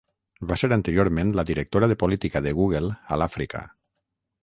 [0.51, 3.67] Va ser anteriorment la Directora de Política de Google a l'Àfrica.